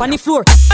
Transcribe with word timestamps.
on 0.00 0.10
the 0.10 0.18
floor. 0.18 0.67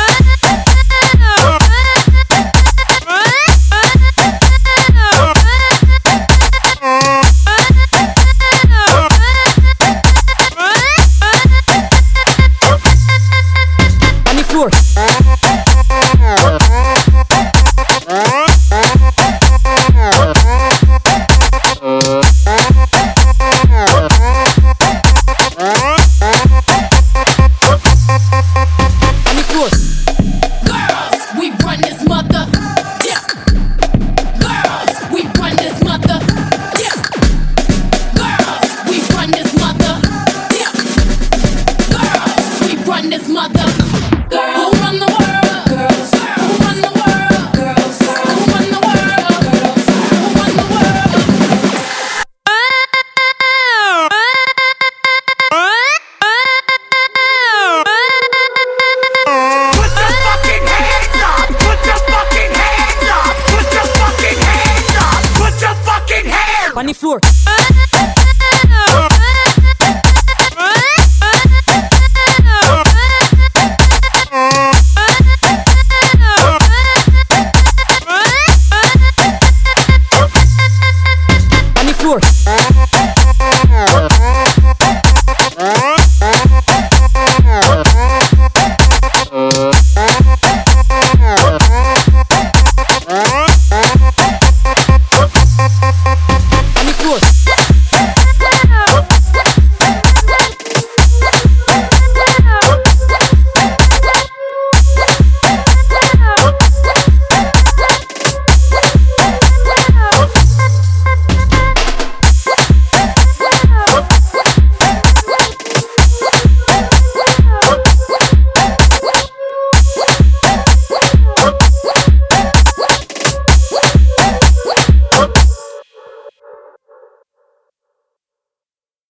the 66.87 66.95
floor. 66.95 67.44